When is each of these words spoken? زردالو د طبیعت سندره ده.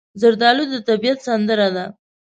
زردالو 0.21 0.63
د 0.71 0.73
طبیعت 0.87 1.19
سندره 1.27 1.67
ده. 1.75 1.85